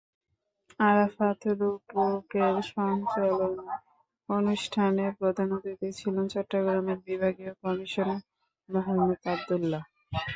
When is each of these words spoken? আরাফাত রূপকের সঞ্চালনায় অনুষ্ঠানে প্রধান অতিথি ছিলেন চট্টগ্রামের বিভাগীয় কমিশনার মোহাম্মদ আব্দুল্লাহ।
আরাফাত 0.79 1.41
রূপকের 1.59 2.53
সঞ্চালনায় 2.69 3.81
অনুষ্ঠানে 4.29 5.05
প্রধান 5.19 5.47
অতিথি 5.57 5.89
ছিলেন 5.99 6.25
চট্টগ্রামের 6.33 6.99
বিভাগীয় 7.07 7.53
কমিশনার 7.61 8.21
মোহাম্মদ 8.69 9.21
আব্দুল্লাহ। 9.33 9.83